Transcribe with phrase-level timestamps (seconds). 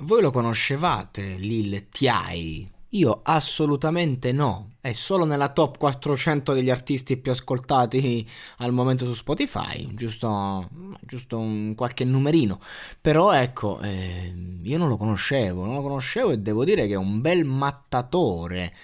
[0.00, 2.70] Voi lo conoscevate, Lil Tiai?
[2.90, 9.14] Io assolutamente no, è solo nella top 400 degli artisti più ascoltati al momento su
[9.14, 10.68] Spotify, giusto,
[11.00, 12.60] giusto un qualche numerino.
[13.00, 16.98] Però ecco, eh, io non lo conoscevo, non lo conoscevo e devo dire che è
[16.98, 18.74] un bel mattatore.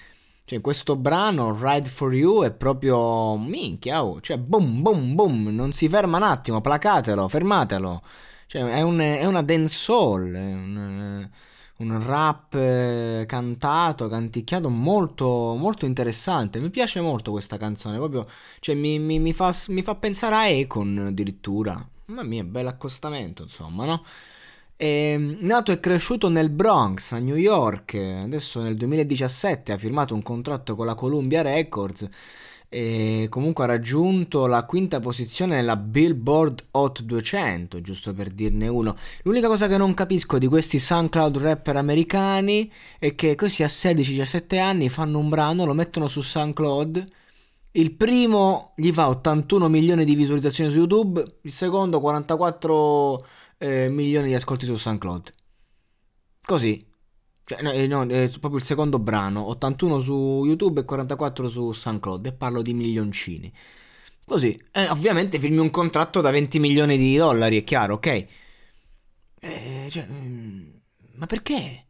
[0.45, 5.73] Cioè, questo brano, Ride for You, è proprio minchia, oh, cioè boom, boom, boom, non
[5.73, 8.01] si ferma un attimo, placatelo, fermatelo.
[8.53, 11.29] Cioè, è, un, è una dancehall, è un
[11.77, 16.59] un rap eh, cantato, canticchiato molto, molto interessante.
[16.59, 18.27] Mi piace molto questa canzone, proprio,
[18.59, 21.83] cioè mi, mi, mi, fa, mi fa pensare a Econ addirittura.
[22.05, 24.05] Mamma mia, bel accostamento, insomma, no?
[24.75, 30.13] È ehm, nato e cresciuto nel Bronx, a New York, adesso nel 2017 ha firmato
[30.13, 32.07] un contratto con la Columbia Records
[32.73, 38.97] e comunque ha raggiunto la quinta posizione nella Billboard Hot 200, giusto per dirne uno.
[39.21, 44.59] L'unica cosa che non capisco di questi SoundCloud rapper americani è che così a 16-17
[44.59, 47.11] anni fanno un brano, lo mettono su SoundCloud.
[47.73, 53.27] Il primo gli fa 81 milioni di visualizzazioni su YouTube, il secondo 44
[53.59, 55.29] eh, milioni di ascolti su SoundCloud.
[56.41, 56.83] Così,
[57.45, 61.73] cioè, no, eh, no, è proprio il secondo brano, 81 su YouTube e 44 su
[61.73, 63.51] SoundCloud, e parlo di milioncini.
[64.25, 68.25] Così, eh, ovviamente firmi un contratto da 20 milioni di dollari, è chiaro, ok?
[69.39, 70.69] Eh, cioè, mm,
[71.15, 71.87] ma perché?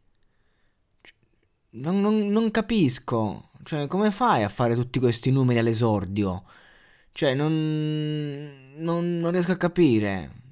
[1.00, 1.14] Cioè,
[1.70, 3.50] non, non, non, capisco.
[3.62, 6.44] Cioè, come fai a fare tutti questi numeri all'esordio?
[7.12, 10.42] Cioè, non, non, non riesco a capire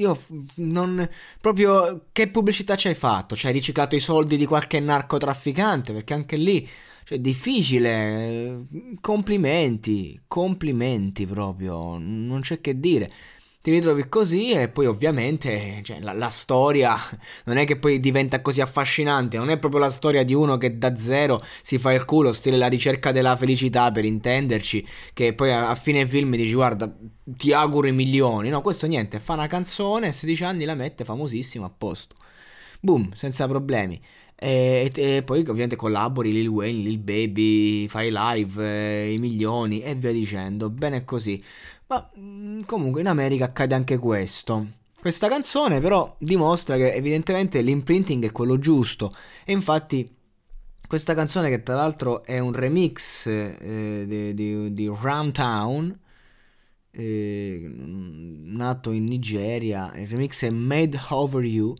[0.00, 0.18] io
[0.56, 1.08] non...
[1.40, 3.36] proprio che pubblicità ci hai fatto?
[3.36, 5.92] Cioè hai riciclato i soldi di qualche narcotrafficante?
[5.92, 6.68] Perché anche lì,
[7.04, 8.66] cioè difficile.
[9.00, 13.12] Complimenti, complimenti proprio, non c'è che dire
[13.62, 16.96] ti ritrovi così e poi ovviamente cioè, la, la, storia
[17.44, 20.78] non è che poi diventa così affascinante, non è proprio la storia di uno che
[20.78, 25.52] da zero si fa il culo, stile la ricerca della felicità per intenderci, che poi
[25.52, 26.90] a, a fine film dici guarda
[27.22, 31.04] ti auguro i milioni, no questo niente, fa una canzone a 16 anni la mette
[31.04, 32.16] famosissima a posto,
[32.80, 34.00] boom, senza problemi.
[34.42, 39.94] E, e, poi ovviamente collabori Lil Wayne, Lil Baby, fai live, eh, i milioni e
[39.94, 40.70] via dicendo.
[40.70, 41.38] Bene così.
[41.90, 44.68] Ma mm, comunque in America accade anche questo.
[45.00, 49.12] Questa canzone però dimostra che evidentemente l'imprinting è quello giusto
[49.44, 50.16] e infatti
[50.86, 54.90] questa canzone che tra l'altro è un remix eh, di, di, di
[55.32, 55.98] Town
[56.92, 61.74] eh, nato in Nigeria, il remix è Made Over You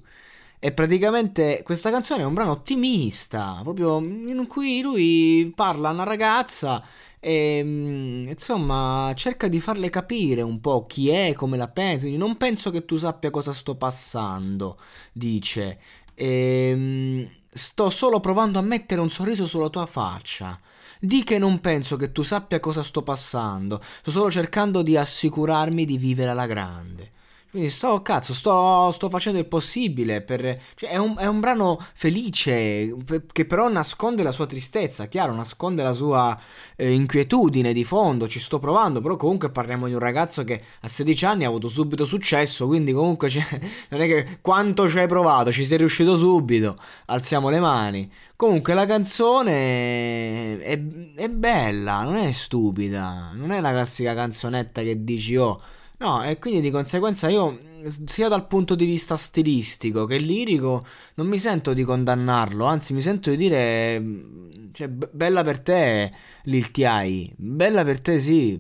[0.58, 6.04] e praticamente questa canzone è un brano ottimista, proprio in cui lui parla a una
[6.04, 6.82] ragazza
[7.20, 12.08] e mm, insomma, cerca di farle capire un po' chi è, come la pensa.
[12.08, 14.78] Non penso che tu sappia cosa sto passando,
[15.12, 15.78] dice.
[16.14, 20.58] E, mm, sto solo provando a mettere un sorriso sulla tua faccia.
[20.98, 23.80] Di che non penso che tu sappia cosa sto passando.
[23.82, 27.12] Sto solo cercando di assicurarmi di vivere alla grande.
[27.50, 30.56] Quindi sto, cazzo, sto, sto facendo il possibile per...
[30.76, 32.94] Cioè, è un, è un brano felice,
[33.32, 36.38] che però nasconde la sua tristezza, chiaro, nasconde la sua
[36.76, 40.86] eh, inquietudine di fondo, ci sto provando, però comunque parliamo di un ragazzo che a
[40.86, 43.44] 16 anni ha avuto subito successo, quindi comunque cioè,
[43.90, 46.76] non è che quanto ci hai provato, ci sei riuscito subito,
[47.06, 48.12] alziamo le mani.
[48.36, 50.80] Comunque la canzone è,
[51.16, 55.60] è bella, non è stupida, non è la classica canzonetta che dici oh
[56.00, 57.58] No, e quindi di conseguenza io,
[58.06, 60.82] sia dal punto di vista stilistico che lirico,
[61.16, 64.02] non mi sento di condannarlo, anzi mi sento di dire,
[64.72, 66.10] cioè, bella per te
[66.44, 68.58] Lil T.I., bella per te sì,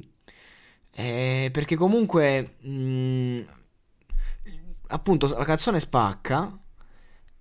[0.92, 3.36] eh, perché comunque, mh,
[4.88, 6.58] appunto, la canzone spacca,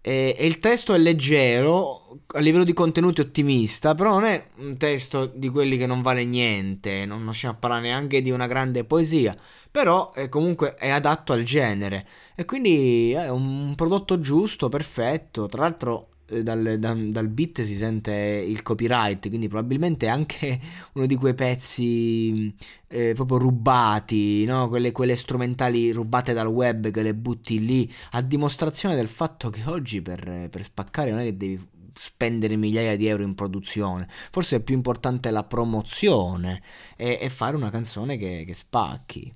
[0.01, 4.77] e, e, il testo è leggero, a livello di contenuti ottimista, però non è un
[4.77, 9.35] testo di quelli che non vale niente, non, a parlare neanche di una grande poesia,
[9.69, 12.07] però è comunque è adatto al genere.
[12.35, 18.11] E quindi è un prodotto giusto, perfetto, tra l'altro dal, dal, dal, beat si sente
[18.13, 20.59] il copyright, quindi probabilmente è anche
[20.93, 22.53] uno di quei pezzi
[22.87, 24.67] eh, proprio rubati, no?
[24.69, 29.63] quelle, quelle, strumentali rubate dal web che le butti lì, a dimostrazione del fatto che
[29.65, 34.57] oggi per, per spaccare non è che devi spendere migliaia di euro in produzione, forse
[34.57, 36.61] è più importante la promozione
[36.95, 39.33] e, e fare una canzone che, che spacchi.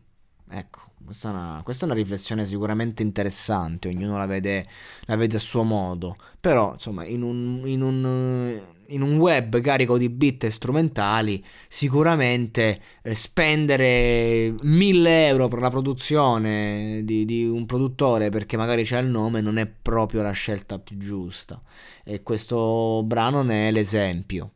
[0.50, 0.93] Ecco.
[1.06, 4.66] Questa è, una, questa è una riflessione sicuramente interessante, ognuno la vede,
[5.02, 9.98] la vede a suo modo, però insomma in un, in, un, in un, web carico
[9.98, 17.66] di bit e strumentali sicuramente eh, spendere 1000 euro per la produzione di, di un
[17.66, 21.62] produttore perché magari c'è il nome non è proprio la scelta più giusta
[22.04, 24.52] e questo brano ne è l'esempio.